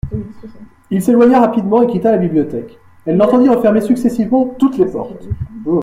Il 0.89 0.99
s'éloigna 0.99 1.39
rapidement 1.39 1.83
et 1.83 1.85
quitta 1.85 2.09
la 2.11 2.17
bibliothèque; 2.17 2.79
elle 3.05 3.17
l'entendit 3.17 3.49
refermer 3.49 3.81
successivement 3.81 4.55
toutes 4.57 4.79
les 4.79 4.87
portes. 4.87 5.25